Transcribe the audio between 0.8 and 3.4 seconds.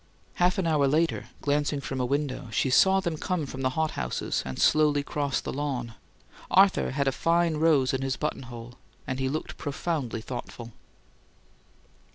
later, glancing from a window, she saw them